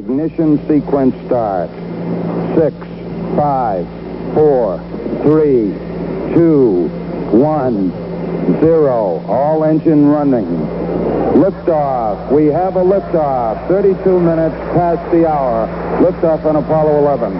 Ignition 0.00 0.56
sequence 0.66 1.14
start. 1.26 1.68
Six, 2.56 2.74
five, 3.36 3.86
four, 4.32 4.78
three, 5.20 5.74
two, 6.32 6.88
one, 7.36 7.90
zero. 8.60 9.22
All 9.28 9.62
engine 9.62 10.06
running. 10.06 10.46
Liftoff. 11.36 12.32
We 12.32 12.46
have 12.46 12.76
a 12.76 12.82
liftoff. 12.82 13.68
32 13.68 14.18
minutes 14.20 14.56
past 14.72 15.12
the 15.12 15.28
hour. 15.28 15.68
Liftoff 16.00 16.46
on 16.46 16.56
Apollo 16.56 16.98
11. 17.00 17.32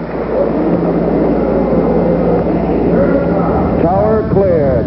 Tower 3.81 4.29
cleared. 4.29 4.85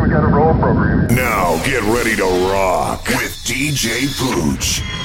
We 0.00 0.08
got 0.08 0.22
a 0.22 0.28
roll 0.28 0.54
program. 0.54 1.12
Now 1.16 1.60
get 1.64 1.82
ready 1.82 2.14
to 2.14 2.26
rock 2.48 3.04
with 3.08 3.36
DJ 3.44 4.06
Pooch. 4.16 4.97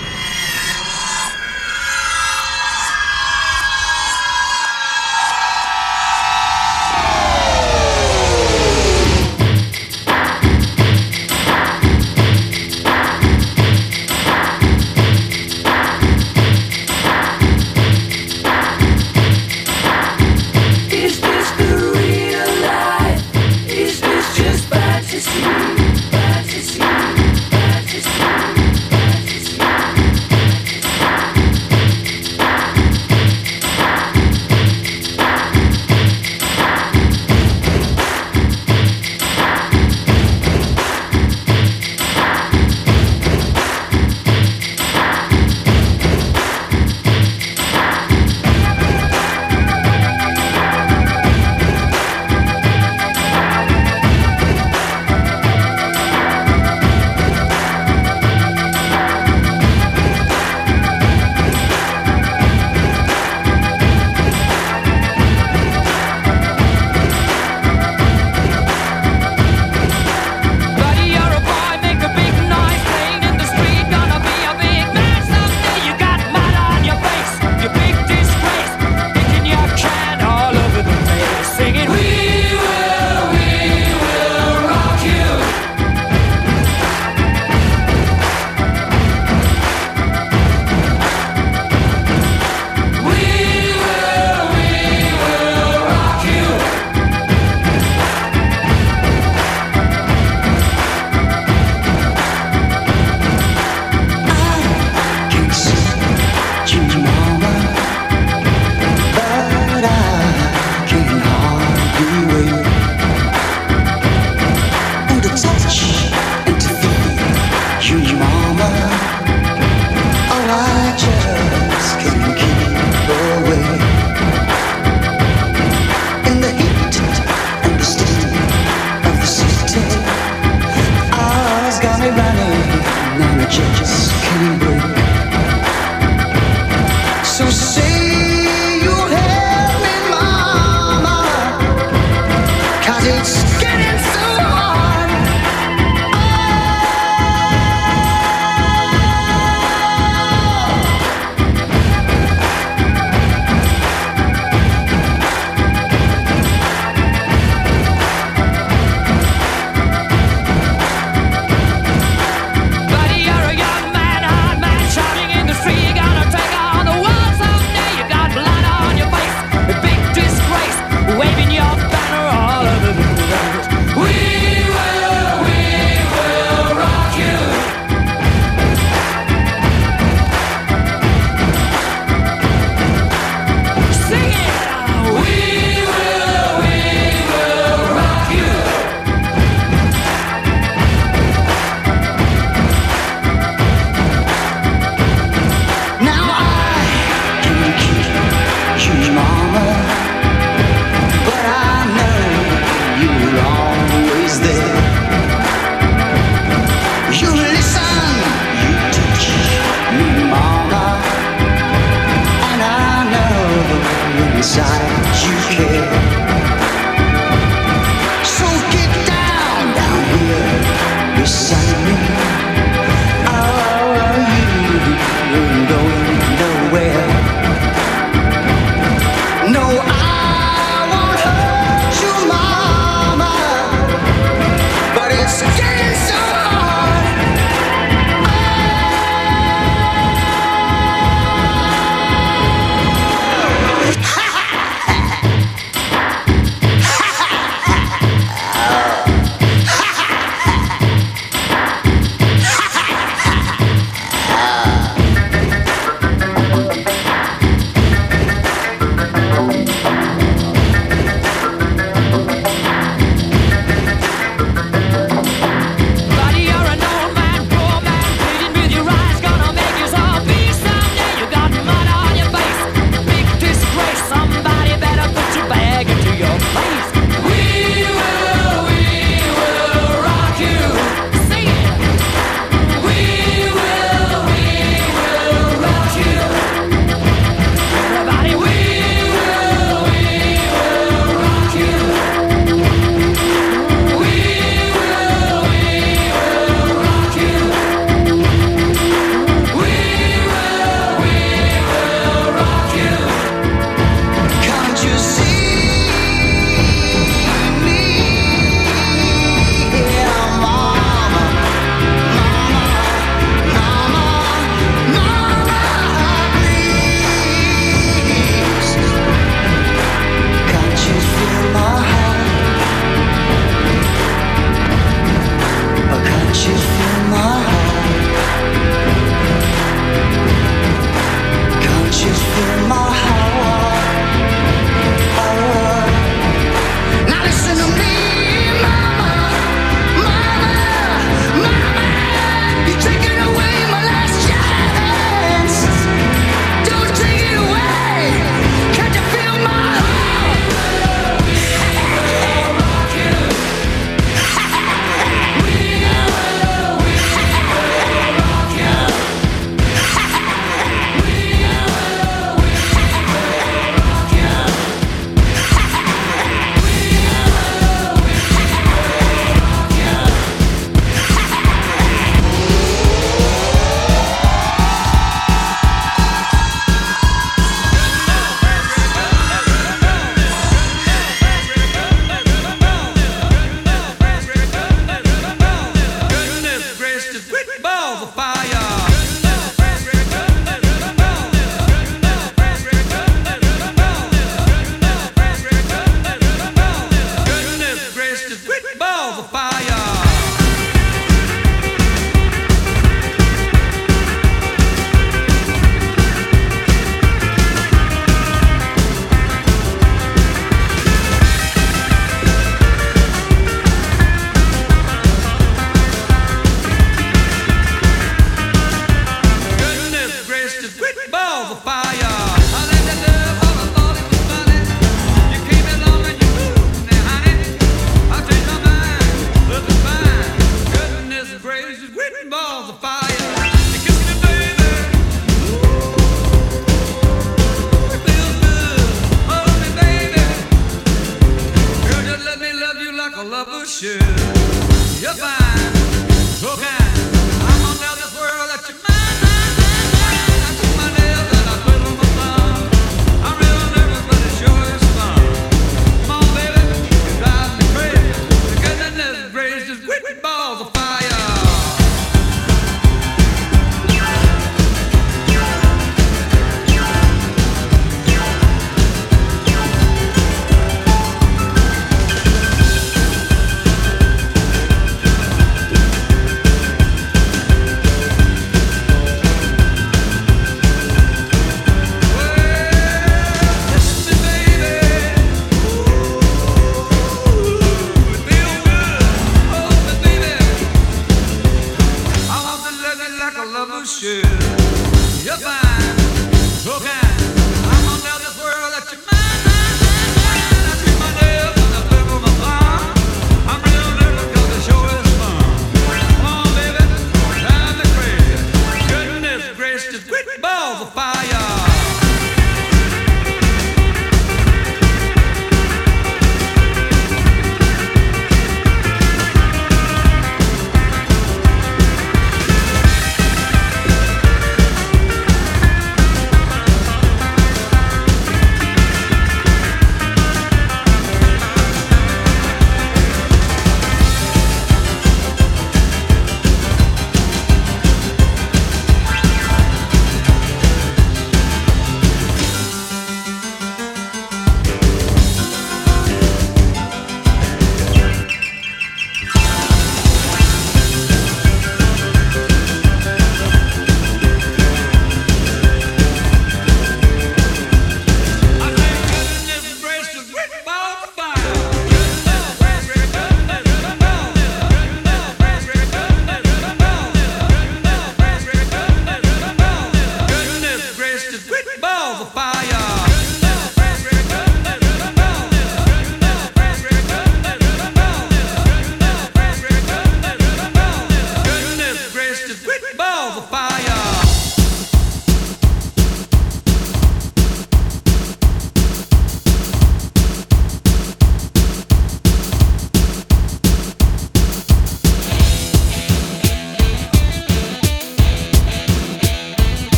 Balls 510.42 510.82
of 510.82 510.94
fire. 510.94 511.53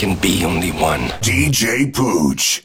Can 0.00 0.16
be 0.16 0.46
only 0.46 0.70
one. 0.70 1.02
DJ 1.20 1.92
Pooch. 1.92 2.58